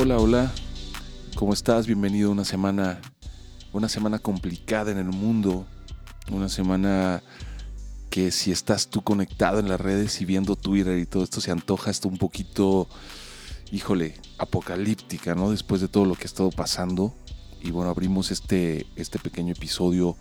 Hola, 0.00 0.18
hola. 0.18 0.52
¿Cómo 1.34 1.52
estás? 1.52 1.88
Bienvenido 1.88 2.28
a 2.28 2.32
una 2.32 2.44
semana, 2.44 3.00
una 3.72 3.88
semana 3.88 4.20
complicada 4.20 4.92
en 4.92 4.98
el 4.98 5.08
mundo, 5.08 5.66
una 6.30 6.48
semana 6.48 7.20
que 8.08 8.30
si 8.30 8.52
estás 8.52 8.90
tú 8.90 9.02
conectado 9.02 9.58
en 9.58 9.68
las 9.68 9.80
redes 9.80 10.20
y 10.20 10.24
viendo 10.24 10.54
Twitter 10.54 11.00
y 11.00 11.04
todo 11.04 11.24
esto 11.24 11.40
se 11.40 11.50
antoja 11.50 11.90
esto 11.90 12.06
un 12.06 12.16
poquito, 12.16 12.88
híjole, 13.72 14.14
apocalíptica, 14.38 15.34
¿no? 15.34 15.50
Después 15.50 15.80
de 15.80 15.88
todo 15.88 16.04
lo 16.04 16.14
que 16.14 16.22
ha 16.22 16.26
estado 16.26 16.50
pasando. 16.52 17.12
Y 17.60 17.72
bueno, 17.72 17.90
abrimos 17.90 18.30
este, 18.30 18.86
este 18.94 19.18
pequeño 19.18 19.52
episodio 19.52 20.16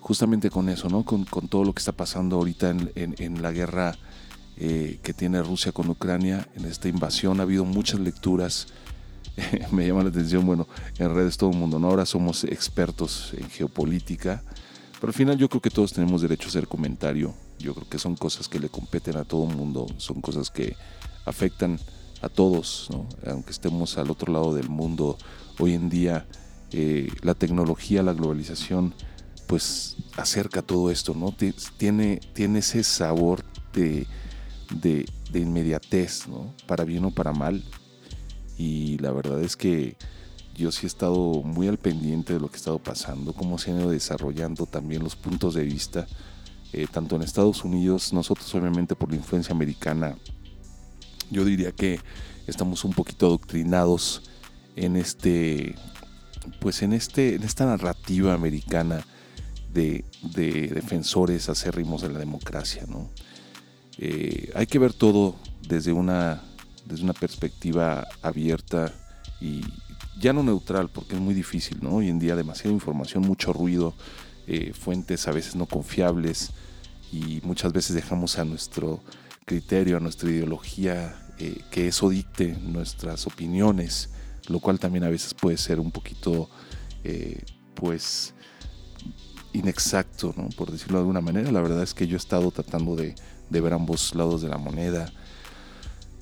justamente 0.00 0.48
con 0.48 0.70
eso, 0.70 0.88
¿no? 0.88 1.04
Con, 1.04 1.26
todo 1.26 1.64
lo 1.64 1.74
que 1.74 1.80
está 1.80 1.92
pasando 1.92 2.36
ahorita 2.36 2.70
en, 2.70 3.42
la 3.42 3.52
guerra 3.52 3.98
eh, 4.56 4.98
que 5.02 5.12
tiene 5.12 5.42
Rusia 5.42 5.72
con 5.72 5.90
Ucrania, 5.90 6.48
en 6.54 6.64
esta 6.64 6.88
invasión. 6.88 7.40
Ha 7.40 7.42
habido 7.42 7.66
muchas 7.66 8.00
lecturas 8.00 8.68
me 9.72 9.86
llama 9.86 10.02
la 10.02 10.10
atención, 10.10 10.46
bueno, 10.46 10.66
en 10.98 11.14
redes 11.14 11.36
todo 11.36 11.50
el 11.50 11.56
mundo, 11.56 11.78
¿no? 11.78 11.88
Ahora 11.88 12.06
somos 12.06 12.44
expertos 12.44 13.32
en 13.36 13.48
geopolítica, 13.50 14.42
pero 14.94 15.08
al 15.08 15.14
final 15.14 15.38
yo 15.38 15.48
creo 15.48 15.60
que 15.60 15.70
todos 15.70 15.92
tenemos 15.92 16.22
derecho 16.22 16.46
a 16.46 16.50
hacer 16.50 16.68
comentario. 16.68 17.34
Yo 17.58 17.74
creo 17.74 17.88
que 17.88 17.98
son 17.98 18.16
cosas 18.16 18.48
que 18.48 18.58
le 18.58 18.68
competen 18.68 19.16
a 19.16 19.24
todo 19.24 19.48
el 19.48 19.56
mundo, 19.56 19.86
son 19.96 20.20
cosas 20.20 20.50
que 20.50 20.76
afectan 21.24 21.78
a 22.22 22.28
todos, 22.28 22.88
¿no? 22.90 23.08
Aunque 23.26 23.50
estemos 23.50 23.98
al 23.98 24.10
otro 24.10 24.32
lado 24.32 24.54
del 24.54 24.68
mundo, 24.68 25.18
hoy 25.58 25.74
en 25.74 25.88
día 25.88 26.26
eh, 26.72 27.08
la 27.22 27.34
tecnología, 27.34 28.02
la 28.02 28.14
globalización, 28.14 28.94
pues 29.46 29.96
acerca 30.16 30.62
todo 30.62 30.90
esto, 30.90 31.14
¿no? 31.14 31.34
Tiene, 31.76 32.20
tiene 32.32 32.60
ese 32.60 32.82
sabor 32.82 33.44
de, 33.72 34.06
de, 34.70 35.06
de 35.30 35.40
inmediatez, 35.40 36.28
¿no? 36.28 36.54
Para 36.66 36.84
bien 36.84 37.04
o 37.04 37.10
para 37.10 37.32
mal, 37.32 37.62
y 38.56 38.98
la 38.98 39.12
verdad 39.12 39.42
es 39.42 39.56
que 39.56 39.96
yo 40.54 40.70
sí 40.70 40.86
he 40.86 40.86
estado 40.86 41.42
muy 41.42 41.66
al 41.68 41.78
pendiente 41.78 42.32
de 42.34 42.40
lo 42.40 42.48
que 42.48 42.54
ha 42.54 42.58
estado 42.58 42.78
pasando, 42.78 43.32
cómo 43.32 43.58
se 43.58 43.70
han 43.70 43.80
ido 43.80 43.90
desarrollando 43.90 44.66
también 44.66 45.02
los 45.02 45.16
puntos 45.16 45.54
de 45.54 45.64
vista, 45.64 46.06
eh, 46.72 46.86
tanto 46.90 47.16
en 47.16 47.22
Estados 47.22 47.64
Unidos, 47.64 48.12
nosotros 48.12 48.52
obviamente 48.54 48.94
por 48.94 49.10
la 49.10 49.16
influencia 49.16 49.54
americana, 49.54 50.16
yo 51.30 51.44
diría 51.44 51.72
que 51.72 52.00
estamos 52.46 52.84
un 52.84 52.92
poquito 52.92 53.26
adoctrinados 53.26 54.22
en 54.76 54.96
este, 54.96 55.74
pues 56.60 56.82
en 56.82 56.92
este, 56.92 57.36
en 57.36 57.42
esta 57.42 57.66
narrativa 57.66 58.34
americana 58.34 59.04
de, 59.72 60.04
defensores 60.22 61.48
acérrimos 61.48 62.02
de 62.02 62.10
la 62.10 62.18
democracia, 62.20 62.84
¿no? 62.88 63.08
Eh, 63.98 64.50
hay 64.54 64.66
que 64.66 64.78
ver 64.78 64.92
todo 64.92 65.36
desde 65.68 65.92
una 65.92 66.42
desde 66.84 67.04
una 67.04 67.12
perspectiva 67.12 68.06
abierta 68.22 68.92
y 69.40 69.62
ya 70.18 70.32
no 70.32 70.42
neutral, 70.42 70.88
porque 70.90 71.14
es 71.14 71.20
muy 71.20 71.34
difícil, 71.34 71.78
¿no? 71.82 71.96
Hoy 71.96 72.08
en 72.08 72.18
día 72.18 72.36
demasiada 72.36 72.72
información, 72.72 73.22
mucho 73.22 73.52
ruido, 73.52 73.94
eh, 74.46 74.72
fuentes 74.72 75.26
a 75.26 75.32
veces 75.32 75.56
no 75.56 75.66
confiables 75.66 76.50
y 77.12 77.40
muchas 77.42 77.72
veces 77.72 77.94
dejamos 77.94 78.38
a 78.38 78.44
nuestro 78.44 79.00
criterio, 79.44 79.96
a 79.96 80.00
nuestra 80.00 80.30
ideología, 80.30 81.16
eh, 81.38 81.60
que 81.70 81.88
eso 81.88 82.08
dicte 82.08 82.56
nuestras 82.60 83.26
opiniones, 83.26 84.10
lo 84.48 84.60
cual 84.60 84.78
también 84.78 85.04
a 85.04 85.08
veces 85.08 85.34
puede 85.34 85.56
ser 85.56 85.80
un 85.80 85.90
poquito, 85.90 86.48
eh, 87.02 87.42
pues, 87.74 88.34
inexacto, 89.52 90.34
¿no? 90.36 90.48
Por 90.50 90.70
decirlo 90.70 90.98
de 90.98 91.02
alguna 91.02 91.20
manera. 91.20 91.50
La 91.50 91.60
verdad 91.60 91.82
es 91.82 91.94
que 91.94 92.06
yo 92.06 92.16
he 92.16 92.18
estado 92.18 92.50
tratando 92.50 92.96
de, 92.96 93.14
de 93.50 93.60
ver 93.60 93.72
ambos 93.72 94.14
lados 94.14 94.42
de 94.42 94.48
la 94.48 94.58
moneda, 94.58 95.12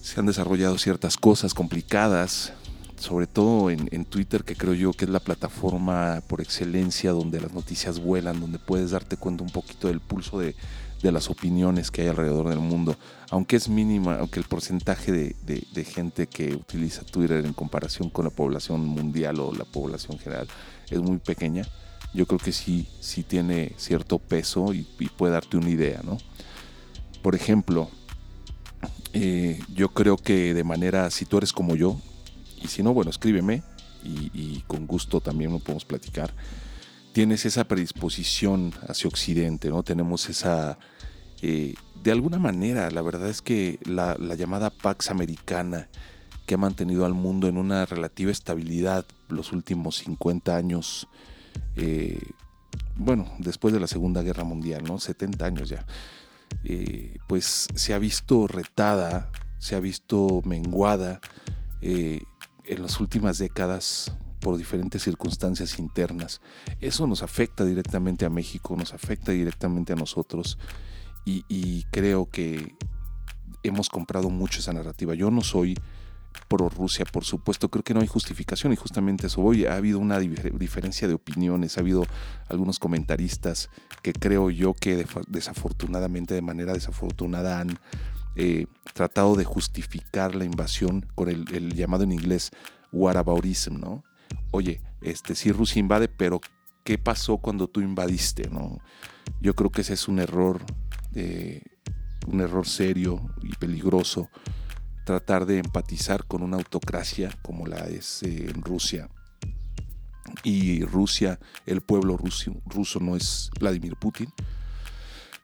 se 0.02 0.18
han 0.18 0.26
desarrollado 0.26 0.78
ciertas 0.78 1.16
cosas 1.16 1.54
complicadas, 1.54 2.52
sobre 2.98 3.28
todo 3.28 3.70
en, 3.70 4.04
Twitter, 4.04 4.42
que 4.42 4.56
creo 4.56 4.74
yo 4.74 4.92
que 4.92 5.04
es 5.04 5.10
la 5.10 5.20
plataforma 5.20 6.20
por 6.26 6.40
excelencia 6.40 7.12
donde 7.12 7.40
las 7.40 7.52
noticias 7.52 8.00
vuelan, 8.00 8.40
donde 8.40 8.58
puedes 8.58 8.90
darte 8.90 9.16
cuenta 9.16 9.44
un 9.44 9.50
poquito 9.50 9.86
del 9.86 10.00
pulso 10.00 10.40
de, 10.40 10.54
las 11.02 11.30
opiniones 11.30 11.90
que 11.90 12.02
hay 12.02 12.08
alrededor 12.08 12.48
del 12.48 12.58
mundo. 12.58 12.96
Aunque 13.30 13.56
es 13.56 13.68
mínima, 13.68 14.18
aunque 14.18 14.40
el 14.40 14.46
porcentaje 14.46 15.12
de, 15.12 15.84
gente 15.84 16.26
que 16.26 16.54
utiliza 16.54 17.04
Twitter 17.04 17.44
en 17.44 17.52
comparación 17.52 18.10
con 18.10 18.24
la 18.24 18.30
población 18.30 18.84
mundial 18.84 19.38
o 19.40 19.52
la 19.54 19.64
población 19.64 20.18
general 20.18 20.48
es 20.90 21.00
muy 21.00 21.18
pequeña, 21.18 21.64
yo 22.12 22.26
creo 22.26 22.40
que 22.40 22.52
sí, 22.52 22.88
sí 23.00 23.22
tiene 23.22 23.72
cierto 23.76 24.18
peso 24.18 24.74
y, 24.74 24.86
y 24.98 25.08
puede 25.08 25.32
darte 25.32 25.56
una 25.56 25.70
idea, 25.70 26.00
¿no? 26.04 26.18
Por 27.22 27.34
ejemplo, 27.36 27.88
eh, 29.12 29.60
yo 29.74 29.90
creo 29.90 30.16
que 30.16 30.54
de 30.54 30.64
manera, 30.64 31.10
si 31.10 31.24
tú 31.24 31.38
eres 31.38 31.52
como 31.52 31.76
yo, 31.76 32.00
y 32.62 32.68
si 32.68 32.82
no, 32.82 32.94
bueno, 32.94 33.10
escríbeme 33.10 33.62
y, 34.04 34.60
con 34.66 34.86
gusto 34.86 35.20
también 35.20 35.52
lo 35.52 35.58
podemos 35.58 35.84
platicar. 35.84 36.32
Tienes 37.12 37.44
esa 37.44 37.64
predisposición 37.64 38.72
hacia 38.88 39.08
Occidente, 39.08 39.68
¿no? 39.68 39.82
Tenemos 39.82 40.28
esa, 40.28 40.78
eh, 41.42 41.74
de 42.02 42.10
alguna 42.10 42.38
manera, 42.38 42.90
la 42.90 43.02
verdad 43.02 43.28
es 43.28 43.42
que 43.42 43.78
la, 43.84 44.16
llamada 44.34 44.70
Pax 44.70 45.10
Americana, 45.10 45.88
que 46.46 46.54
ha 46.54 46.58
mantenido 46.58 47.04
al 47.04 47.14
mundo 47.14 47.48
en 47.48 47.58
una 47.58 47.84
relativa 47.84 48.32
estabilidad 48.32 49.04
los 49.28 49.52
últimos 49.52 49.96
50 49.98 50.56
años, 50.56 51.06
eh, 51.76 52.18
bueno, 52.96 53.30
después 53.38 53.74
de 53.74 53.80
la 53.80 53.86
Segunda 53.86 54.22
Guerra 54.22 54.44
Mundial, 54.44 54.84
¿no? 54.84 54.98
70 54.98 55.44
años 55.44 55.68
ya. 55.68 55.84
Eh, 56.64 57.16
pues 57.28 57.68
se 57.74 57.94
ha 57.94 57.98
visto 57.98 58.46
retada, 58.46 59.30
se 59.58 59.74
ha 59.74 59.80
visto 59.80 60.42
menguada 60.44 61.20
eh, 61.80 62.22
en 62.64 62.82
las 62.82 63.00
últimas 63.00 63.38
décadas 63.38 64.12
por 64.40 64.56
diferentes 64.56 65.02
circunstancias 65.02 65.78
internas. 65.78 66.40
Eso 66.80 67.06
nos 67.06 67.22
afecta 67.22 67.64
directamente 67.64 68.24
a 68.24 68.30
México, 68.30 68.76
nos 68.76 68.92
afecta 68.92 69.32
directamente 69.32 69.92
a 69.92 69.96
nosotros 69.96 70.58
y 71.24 71.84
creo 71.92 72.28
que 72.28 72.74
hemos 73.62 73.88
comprado 73.88 74.30
mucho 74.30 74.60
esa 74.60 74.72
narrativa. 74.72 75.14
Yo 75.14 75.30
no 75.30 75.42
soy 75.42 75.78
pro 76.48 76.68
Rusia, 76.68 77.04
por 77.04 77.24
supuesto, 77.24 77.68
creo 77.68 77.82
que 77.82 77.94
no 77.94 78.00
hay 78.00 78.06
justificación 78.06 78.72
y 78.72 78.76
justamente 78.76 79.26
eso 79.26 79.40
hoy 79.40 79.66
ha 79.66 79.76
habido 79.76 79.98
una 79.98 80.18
diferencia 80.18 81.08
de 81.08 81.14
opiniones, 81.14 81.76
ha 81.76 81.80
habido 81.80 82.04
algunos 82.48 82.78
comentaristas 82.78 83.70
que 84.02 84.12
creo 84.12 84.50
yo 84.50 84.74
que 84.74 85.06
desafortunadamente, 85.28 86.34
de 86.34 86.42
manera 86.42 86.72
desafortunada, 86.72 87.60
han 87.60 87.78
eh, 88.36 88.66
tratado 88.94 89.36
de 89.36 89.44
justificar 89.44 90.34
la 90.34 90.44
invasión 90.44 91.06
con 91.14 91.28
el, 91.28 91.74
llamado 91.74 92.04
en 92.04 92.12
inglés 92.12 92.50
whataboutism, 92.92 93.78
¿no? 93.78 94.04
Oye, 94.50 94.80
este, 95.00 95.34
sí 95.34 95.52
Rusia 95.52 95.80
invade, 95.80 96.08
pero 96.08 96.40
¿qué 96.84 96.98
pasó 96.98 97.38
cuando 97.38 97.68
tú 97.68 97.80
invadiste, 97.80 98.48
no? 98.50 98.78
Yo 99.40 99.54
creo 99.54 99.70
que 99.70 99.82
ese 99.82 99.94
es 99.94 100.08
un 100.08 100.18
error, 100.18 100.60
eh, 101.14 101.62
un 102.26 102.40
error 102.40 102.66
serio 102.66 103.20
y 103.42 103.54
peligroso 103.56 104.28
tratar 105.04 105.46
de 105.46 105.58
empatizar 105.58 106.24
con 106.24 106.42
una 106.42 106.56
autocracia 106.56 107.30
como 107.42 107.66
la 107.66 107.78
es 107.86 108.22
eh, 108.22 108.50
en 108.54 108.62
Rusia. 108.62 109.08
Y 110.44 110.84
Rusia, 110.84 111.38
el 111.66 111.80
pueblo 111.80 112.16
ruso, 112.16 112.54
ruso 112.66 113.00
no 113.00 113.16
es 113.16 113.50
Vladimir 113.58 113.96
Putin. 113.96 114.32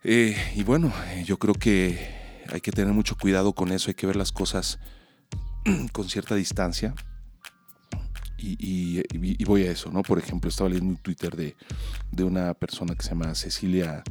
Eh, 0.04 0.36
y 0.54 0.62
bueno, 0.62 0.92
yo 1.24 1.38
creo 1.38 1.54
que 1.54 2.44
hay 2.50 2.60
que 2.60 2.70
tener 2.70 2.94
mucho 2.94 3.16
cuidado 3.16 3.52
con 3.52 3.72
eso, 3.72 3.90
hay 3.90 3.94
que 3.94 4.06
ver 4.06 4.16
las 4.16 4.32
cosas 4.32 4.78
con 5.92 6.08
cierta 6.08 6.34
distancia. 6.34 6.94
Y, 8.40 9.02
voy 9.44 9.64
a 9.64 9.72
eso, 9.72 9.90
¿no? 9.90 10.02
Por 10.02 10.18
ejemplo, 10.18 10.48
estaba 10.48 10.70
leyendo 10.70 10.90
un 10.90 10.96
Twitter 11.02 11.34
de, 11.34 11.56
de 12.12 12.22
una 12.22 12.54
persona 12.54 12.94
que 12.94 13.02
se 13.02 13.10
llama 13.10 13.34
Cecilia, 13.34 14.04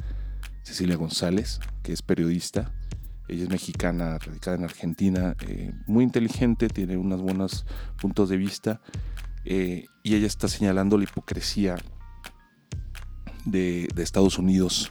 Cecilia 0.62 0.96
González, 0.96 1.60
que 1.82 1.94
es 1.94 2.02
periodista, 2.02 2.70
ella 3.28 3.44
es 3.44 3.50
mexicana, 3.50 4.18
radicada 4.18 4.56
en 4.56 4.64
Argentina, 4.64 5.36
eh, 5.46 5.72
muy 5.86 6.02
inteligente, 6.04 6.68
tiene 6.68 6.96
unos 6.96 7.20
buenos 7.20 7.66
puntos 8.00 8.28
de 8.30 8.36
vista 8.38 8.80
eh, 9.44 9.86
y 10.02 10.14
ella 10.14 10.26
está 10.26 10.48
señalando 10.48 10.96
la 10.96 11.04
hipocresía 11.04 11.76
de, 13.44 13.88
Estados 13.96 14.38
Unidos 14.38 14.90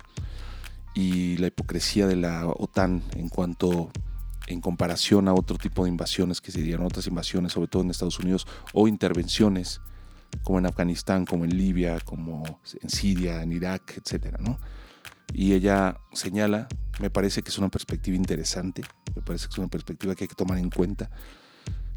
y 0.94 1.38
la 1.38 1.48
hipocresía 1.48 2.08
de 2.08 2.16
la 2.16 2.48
OTAN 2.48 3.02
en 3.16 3.30
cuanto 3.30 3.92
en 4.48 4.62
comparación 4.62 5.28
a 5.28 5.34
otro 5.34 5.58
tipo 5.58 5.84
de 5.84 5.90
invasiones 5.90 6.40
que 6.40 6.52
se 6.52 6.62
dieron, 6.62 6.86
otras 6.86 7.08
invasiones, 7.08 7.54
sobre 7.54 7.68
todo 7.68 7.84
en 7.84 7.90
Estados 7.90 8.20
Unidos, 8.20 8.48
o 8.74 8.88
intervenciones 8.88 9.82
como 10.44 10.60
en 10.60 10.66
Afganistán, 10.68 11.26
como 11.26 11.44
en 11.44 11.58
Libia, 11.58 12.00
como 12.00 12.62
en 12.82 12.90
Siria, 12.90 13.42
en 13.42 13.52
Irak, 13.52 13.96
etcétera, 13.98 14.38
¿no? 14.42 14.60
Y 15.34 15.54
ella 15.54 15.98
señala, 16.14 16.68
me 17.00 17.10
parece 17.10 17.42
que 17.42 17.50
es 17.50 17.58
una 17.58 17.70
perspectiva 17.70 18.16
interesante, 18.16 18.82
me 19.16 19.22
parece 19.22 19.48
que 19.48 19.54
es 19.54 19.58
una 19.58 19.68
perspectiva 19.68 20.16
que 20.16 20.24
hay 20.24 20.28
que 20.28 20.36
tomar 20.36 20.58
en 20.58 20.70
cuenta. 20.70 21.10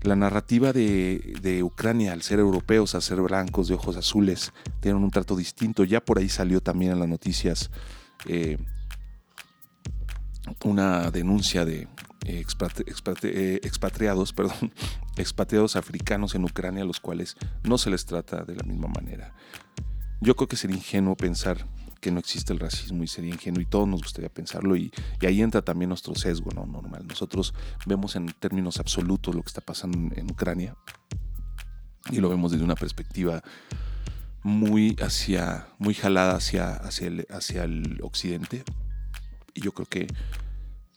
La 0.02 0.16
narrativa 0.16 0.72
de, 0.72 1.60
Ucrania, 1.62 2.14
al 2.14 2.22
ser 2.22 2.38
europeos, 2.38 2.94
al 2.94 3.02
ser 3.02 3.20
blancos 3.20 3.68
de 3.68 3.74
ojos 3.74 3.96
azules, 3.96 4.52
tienen 4.80 5.02
un 5.02 5.10
trato 5.10 5.36
distinto. 5.36 5.84
Ya 5.84 6.00
por 6.00 6.18
ahí 6.18 6.30
salió 6.30 6.62
también 6.62 6.92
en 6.92 7.00
las 7.00 7.08
noticias 7.08 7.70
eh, 8.26 8.56
una 10.64 11.10
denuncia 11.10 11.66
de 11.66 11.86
eh, 12.24 12.44
expatriados, 13.62 14.32
perdón, 14.34 14.72
expatriados 15.18 15.76
africanos 15.76 16.34
en 16.34 16.44
Ucrania, 16.44 16.82
a 16.82 16.86
los 16.86 17.00
cuales 17.00 17.36
no 17.62 17.76
se 17.76 17.90
les 17.90 18.06
trata 18.06 18.42
de 18.44 18.56
la 18.56 18.62
misma 18.62 18.88
manera. 18.88 19.34
Yo 20.22 20.34
creo 20.34 20.48
que 20.48 20.56
sería 20.56 20.76
ingenuo 20.76 21.14
pensar 21.14 21.66
que 22.00 22.10
no 22.10 22.18
existe 22.18 22.52
el 22.52 22.58
racismo 22.58 23.04
y 23.04 23.06
sería 23.06 23.32
ingenuo 23.32 23.60
y 23.60 23.66
todos 23.66 23.86
nos 23.86 24.02
gustaría 24.02 24.30
pensarlo 24.30 24.76
y, 24.76 24.90
ahí 25.20 25.42
entra 25.42 25.62
también 25.62 25.90
nuestro 25.90 26.14
sesgo 26.14 26.50
no 26.54 26.66
normal. 26.66 27.06
Nosotros 27.06 27.54
vemos 27.86 28.16
en 28.16 28.32
términos 28.32 28.80
absolutos 28.80 29.34
lo 29.34 29.42
que 29.42 29.48
está 29.48 29.60
pasando 29.60 30.14
en, 30.16 30.30
Ucrania 30.30 30.76
y 32.10 32.20
lo 32.20 32.28
vemos 32.28 32.52
desde 32.52 32.64
una 32.64 32.74
perspectiva 32.74 33.42
muy 34.42 34.96
hacia 35.00 35.68
muy 35.78 35.92
jalada 35.92 36.36
hacia 36.36 36.72
hacia 36.72 37.08
el, 37.08 37.26
hacia 37.30 37.64
el 37.64 38.00
occidente 38.02 38.64
y 39.52 39.60
yo 39.60 39.72
creo 39.72 39.86
que 39.86 40.06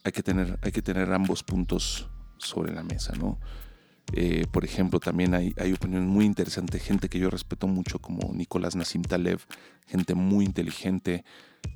hay 0.05 0.11
que 0.13 0.23
tener 0.23 0.57
hay 0.61 0.71
que 0.71 0.81
tener 0.81 1.11
ambos 1.11 1.43
puntos 1.43 2.07
sobre 2.37 2.73
la 2.73 2.83
mesa 2.83 3.13
no 3.19 3.37
eh, 4.11 4.45
por 4.51 4.65
ejemplo, 4.65 4.99
también 4.99 5.33
hay, 5.33 5.53
hay 5.57 5.73
opiniones 5.73 6.09
muy 6.09 6.25
interesantes, 6.25 6.83
gente 6.83 7.09
que 7.09 7.19
yo 7.19 7.29
respeto 7.29 7.67
mucho 7.67 7.99
como 7.99 8.33
Nicolás 8.33 8.75
Nassim 8.75 9.01
Taleb, 9.01 9.39
gente 9.87 10.13
muy 10.13 10.45
inteligente, 10.45 11.23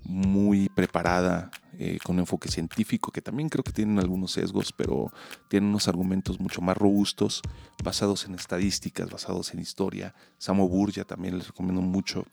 muy 0.04 0.70
preparada, 0.70 1.52
eh, 1.80 2.00
con 2.04 2.18
enfoque 2.18 2.50
científico, 2.50 3.12
que 3.12 3.22
también 3.22 3.50
creo 3.50 3.64
que 3.64 3.72
tienen 3.72 4.00
algunos 4.00 4.32
sesgos, 4.32 4.74
pero 4.74 5.12
tienen 5.48 5.70
unos 5.70 5.88
argumentos 5.88 6.40
mucho 6.40 6.60
más 6.60 6.76
robustos, 6.76 7.44
basados 7.84 8.26
en 8.26 8.34
estadísticas, 8.34 9.12
basados 9.12 9.54
en 9.54 9.60
historia. 9.60 10.16
Samo 10.40 10.68
Burja 10.68 11.04
también 11.04 11.38
les 11.38 11.48
recomiendo 11.50 11.82
mucho. 11.82 12.26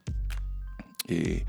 Eh, 1.08 1.44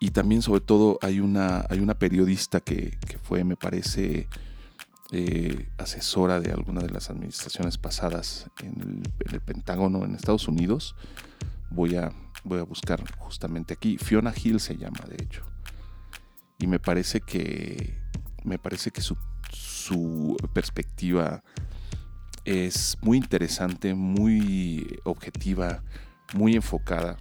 y 0.00 0.10
también, 0.10 0.42
sobre 0.42 0.60
todo, 0.60 0.98
hay 1.00 1.20
una, 1.20 1.64
hay 1.70 1.80
una 1.80 1.94
periodista 1.94 2.60
que, 2.60 2.98
que 3.06 3.16
fue, 3.16 3.42
me 3.42 3.56
parece, 3.56 4.28
eh, 5.10 5.70
asesora 5.78 6.38
de 6.38 6.52
alguna 6.52 6.82
de 6.82 6.90
las 6.90 7.08
administraciones 7.08 7.78
pasadas 7.78 8.50
en 8.62 9.02
el, 9.30 9.40
Pentágono 9.40 10.04
en 10.04 10.14
Estados 10.14 10.48
Unidos. 10.48 10.94
Voy 11.70 11.96
a, 11.96 12.12
voy 12.44 12.58
a 12.58 12.64
buscar 12.64 13.02
justamente 13.16 13.72
aquí. 13.72 13.96
Fiona 13.96 14.34
Hill 14.34 14.60
se 14.60 14.76
llama, 14.76 15.00
de 15.08 15.22
hecho. 15.22 15.44
Y 16.58 16.66
me 16.66 16.78
parece 16.78 17.20
que, 17.20 17.94
me 18.44 18.58
parece 18.58 18.90
que 18.90 19.00
su, 19.00 19.16
su 19.50 20.36
perspectiva 20.52 21.42
es 22.44 22.98
muy 23.00 23.16
interesante, 23.16 23.94
muy 23.94 25.00
objetiva, 25.04 25.82
muy 26.34 26.54
enfocada. 26.54 27.16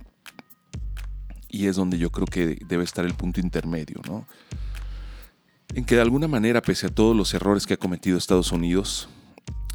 Y 1.48 1.68
es 1.68 1.78
donde 1.78 1.98
yo 1.98 2.12
creo 2.12 2.28
que 2.28 2.60
debe 2.68 2.84
estar 2.84 3.06
el 3.06 3.13
punto 3.13 3.39
intermedio, 3.39 4.01
¿no? 4.07 4.28
En 5.77 5.85
que 5.85 5.94
de 5.94 6.01
alguna 6.01 6.27
manera, 6.27 6.63
pese 6.63 6.88
a 6.88 6.89
todos 6.89 7.15
los 7.15 7.35
errores 7.35 7.68
que 7.68 7.75
ha 7.75 7.77
cometido 7.77 8.18
Estados 8.18 8.51
Unidos, 8.51 9.09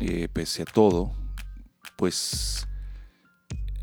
eh, 0.00 0.26
pese 0.32 0.62
a 0.62 0.64
todo, 0.64 1.12
pues 1.94 2.66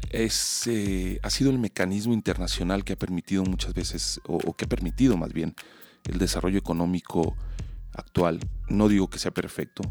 es, 0.10 0.68
eh, 0.68 1.22
ha 1.24 1.30
sido 1.30 1.50
el 1.50 1.60
mecanismo 1.60 2.12
internacional 2.12 2.84
que 2.84 2.92
ha 2.92 2.98
permitido 2.98 3.46
muchas 3.46 3.74
veces, 3.74 4.20
o, 4.26 4.54
que 4.54 4.66
ha 4.66 4.68
permitido 4.68 5.16
más 5.16 5.32
bien, 5.32 5.56
el 6.10 6.18
desarrollo 6.18 6.58
económico 6.58 7.38
actual. 7.94 8.42
No 8.68 8.90
digo 8.90 9.10
que 9.10 9.18
sea 9.18 9.32
perfecto, 9.32 9.84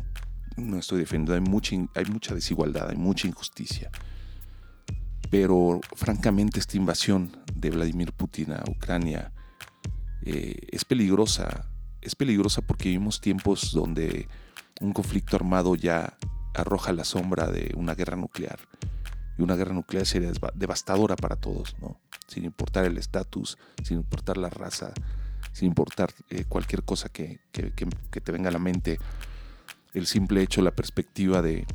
no 0.58 0.78
estoy 0.78 0.98
defendiendo, 0.98 1.32
hay 1.32 1.40
mucha, 1.40 1.76
hay 1.94 2.04
mucha 2.12 2.34
desigualdad, 2.34 2.90
hay 2.90 2.98
mucha 2.98 3.26
injusticia. 3.26 3.90
Pero 5.30 5.80
francamente 5.96 6.60
esta 6.60 6.76
invasión 6.76 7.38
de 7.54 7.70
Vladimir 7.70 8.12
Putin 8.12 8.52
a 8.52 8.64
Ucrania 8.68 9.32
eh, 10.26 10.56
es 10.70 10.84
peligrosa 10.84 11.70
es 12.02 12.14
peligrosa 12.14 12.62
porque 12.62 12.88
vivimos 12.88 13.20
tiempos 13.20 13.72
donde 13.72 14.28
un 14.80 14.92
conflicto 14.92 15.36
armado 15.36 15.74
ya 15.74 16.16
arroja 16.54 16.92
la 16.92 17.04
sombra 17.04 17.46
de 17.46 17.72
una 17.76 17.94
guerra 17.94 18.16
nuclear. 18.16 18.58
Y 19.36 19.42
una 19.42 19.54
guerra 19.54 19.72
nuclear 19.72 20.06
sería 20.06 20.32
devastadora 20.54 21.16
para 21.16 21.36
todos, 21.36 21.76
¿no? 21.80 22.00
Sin 22.26 22.44
importar 22.44 22.84
el 22.84 22.98
estatus, 22.98 23.56
sin 23.84 23.98
importar 23.98 24.36
la 24.36 24.50
raza, 24.50 24.92
sin 25.52 25.68
importar 25.68 26.12
eh, 26.30 26.44
cualquier 26.44 26.82
cosa 26.82 27.08
que, 27.08 27.40
te 27.52 28.32
venga 28.32 28.48
a 28.48 28.52
la 28.52 28.58
mente. 28.58 28.98
El 29.94 30.06
simple 30.06 30.42
hecho, 30.42 30.60
la 30.62 30.72
perspectiva 30.72 31.40
de, 31.42 31.66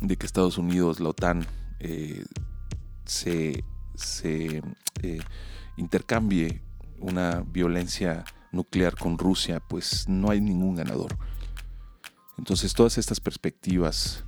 que 0.00 0.26
Estados 0.26 0.56
Unidos, 0.58 1.00
la 1.00 1.10
OTAN, 1.10 1.46
eh, 1.80 2.24
se, 3.04 3.64
eh, 4.22 5.20
intercambie 5.76 6.62
una 7.00 7.40
violencia 7.40 8.24
nuclear 8.52 8.96
con 8.96 9.18
Rusia, 9.18 9.60
pues 9.60 10.08
no 10.08 10.30
hay 10.30 10.40
ningún 10.40 10.76
ganador. 10.76 11.16
Entonces 12.38 12.74
todas 12.74 12.98
estas 12.98 13.20
perspectivas, 13.20 14.24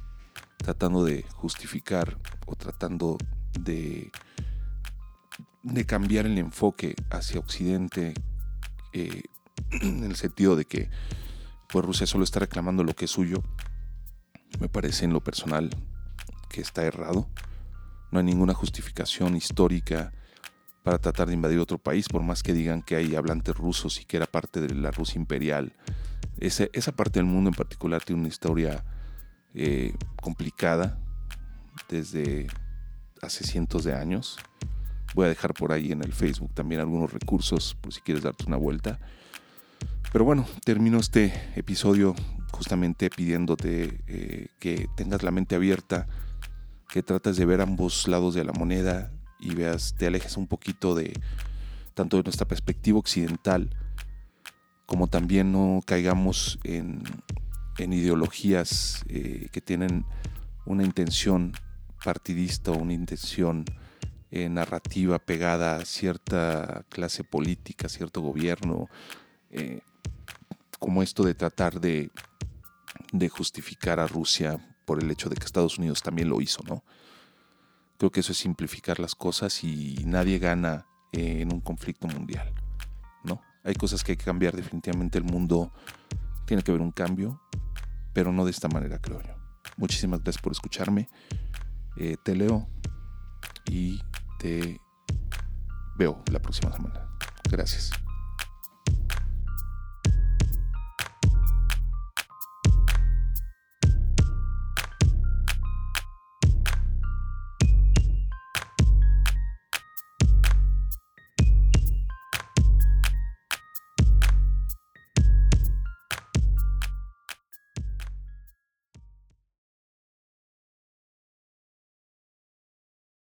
tratando 0.56 1.04
de 1.04 1.22
justificar 1.34 2.18
o 2.46 2.56
tratando 2.56 3.18
de, 3.58 4.10
de 5.62 5.86
cambiar 5.86 6.26
el 6.26 6.38
enfoque 6.38 6.94
hacia 7.10 7.40
Occidente, 7.40 8.14
eh, 8.92 9.22
en 9.70 10.04
el 10.04 10.16
sentido 10.16 10.56
de 10.56 10.64
que 10.64 10.90
pues 11.68 11.84
Rusia 11.84 12.06
solo 12.06 12.24
está 12.24 12.40
reclamando 12.40 12.84
lo 12.84 12.94
que 12.94 13.06
es 13.06 13.10
suyo, 13.10 13.42
me 14.60 14.68
parece 14.68 15.04
en 15.04 15.12
lo 15.12 15.22
personal 15.22 15.70
que 16.48 16.60
está 16.60 16.84
errado. 16.84 17.28
No 18.12 18.20
hay 18.20 18.24
ninguna 18.24 18.54
justificación 18.54 19.36
histórica 19.36 20.12
para 20.84 20.98
tratar 20.98 21.28
de 21.28 21.34
invadir 21.34 21.58
otro 21.58 21.78
país, 21.78 22.06
por 22.08 22.22
más 22.22 22.42
que 22.42 22.52
digan 22.52 22.82
que 22.82 22.94
hay 22.94 23.16
hablantes 23.16 23.56
rusos 23.56 24.00
y 24.00 24.04
que 24.04 24.18
era 24.18 24.26
parte 24.26 24.60
de 24.60 24.74
la 24.74 24.90
Rusia 24.90 25.18
imperial. 25.18 25.72
esa 26.38 26.92
parte 26.92 27.18
del 27.18 27.26
mundo 27.26 27.48
en 27.48 27.56
particular 27.56 28.04
tiene 28.04 28.20
una 28.20 28.28
historia 28.28 28.84
eh, 29.54 29.94
complicada 30.20 30.98
desde 31.88 32.48
hace 33.22 33.44
cientos 33.44 33.84
de 33.84 33.94
años. 33.94 34.36
Voy 35.14 35.24
a 35.24 35.28
dejar 35.30 35.54
por 35.54 35.72
ahí 35.72 35.90
en 35.90 36.04
el 36.04 36.12
Facebook 36.12 36.52
también 36.52 36.82
algunos 36.82 37.10
recursos 37.10 37.74
por 37.80 37.94
si 37.94 38.02
quieres 38.02 38.22
darte 38.22 38.44
una 38.46 38.58
vuelta. 38.58 39.00
Pero 40.12 40.26
bueno, 40.26 40.46
termino 40.66 40.98
este 40.98 41.32
episodio 41.56 42.14
justamente 42.52 43.08
pidiéndote 43.08 44.02
eh, 44.06 44.48
que 44.60 44.86
tengas 44.96 45.22
la 45.22 45.30
mente 45.30 45.54
abierta, 45.54 46.08
que 46.90 47.02
trates 47.02 47.38
de 47.38 47.46
ver 47.46 47.62
ambos 47.62 48.06
lados 48.06 48.34
de 48.34 48.44
la 48.44 48.52
moneda, 48.52 49.10
y 49.44 49.54
veas, 49.54 49.94
te 49.96 50.06
alejes 50.06 50.36
un 50.36 50.46
poquito 50.46 50.94
de 50.94 51.12
tanto 51.94 52.16
de 52.16 52.24
nuestra 52.24 52.46
perspectiva 52.46 52.98
occidental, 52.98 53.70
como 54.86 55.06
también 55.06 55.52
no 55.52 55.80
caigamos 55.86 56.58
en, 56.64 57.02
ideologías 57.78 59.04
eh, 59.08 59.48
que 59.52 59.60
tienen 59.60 60.04
una 60.66 60.84
intención 60.84 61.52
partidista 62.04 62.70
o 62.72 62.78
una 62.78 62.92
intención 62.92 63.64
eh, 64.30 64.48
narrativa 64.48 65.18
pegada 65.18 65.76
a 65.76 65.84
cierta 65.84 66.84
clase 66.88 67.24
política, 67.24 67.88
cierto 67.88 68.20
gobierno, 68.20 68.88
eh, 69.50 69.80
como 70.78 71.02
esto 71.02 71.22
de 71.22 71.34
tratar 71.34 71.80
de, 71.80 72.10
de 73.12 73.28
justificar 73.28 74.00
a 74.00 74.06
Rusia 74.06 74.58
por 74.84 75.02
el 75.02 75.10
hecho 75.10 75.28
de 75.28 75.36
que 75.36 75.44
Estados 75.44 75.78
Unidos 75.78 76.02
también 76.02 76.28
lo 76.28 76.40
hizo, 76.40 76.62
¿no? 76.66 76.82
Creo 77.98 78.10
que 78.10 78.20
eso 78.20 78.32
es 78.32 78.38
simplificar 78.38 78.98
las 79.00 79.14
cosas 79.14 79.62
y 79.64 79.96
nadie 80.04 80.38
gana 80.38 80.86
en 81.12 81.52
un 81.52 81.60
conflicto 81.60 82.08
mundial. 82.08 82.52
¿no? 83.22 83.40
Hay 83.62 83.74
cosas 83.74 84.02
que 84.02 84.12
hay 84.12 84.16
que 84.16 84.24
cambiar. 84.24 84.54
Definitivamente 84.54 85.18
el 85.18 85.24
mundo 85.24 85.72
tiene 86.44 86.62
que 86.62 86.70
haber 86.70 86.82
un 86.82 86.92
cambio, 86.92 87.40
pero 88.12 88.32
no 88.32 88.44
de 88.44 88.50
esta 88.50 88.68
manera, 88.68 89.00
creo 89.00 89.22
yo. 89.22 89.34
Muchísimas 89.76 90.22
gracias 90.22 90.42
por 90.42 90.52
escucharme. 90.52 91.08
Eh, 91.96 92.16
te 92.22 92.34
leo 92.34 92.68
y 93.66 94.02
te 94.38 94.80
veo 95.96 96.22
la 96.30 96.40
próxima 96.40 96.72
semana. 96.72 97.08
Gracias. 97.50 98.03